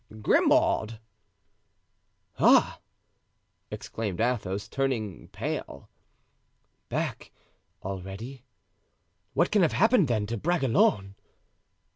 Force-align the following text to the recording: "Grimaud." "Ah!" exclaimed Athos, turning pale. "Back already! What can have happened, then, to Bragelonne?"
"Grimaud." 0.23 0.99
"Ah!" 2.39 2.79
exclaimed 3.69 4.19
Athos, 4.19 4.67
turning 4.67 5.27
pale. 5.27 5.91
"Back 6.89 7.31
already! 7.83 8.43
What 9.35 9.51
can 9.51 9.61
have 9.61 9.73
happened, 9.73 10.07
then, 10.07 10.25
to 10.25 10.37
Bragelonne?" 10.37 11.13